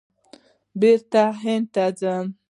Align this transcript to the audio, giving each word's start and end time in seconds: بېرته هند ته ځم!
بېرته 0.79 1.23
هند 1.43 1.65
ته 1.73 1.85
ځم! 1.99 2.25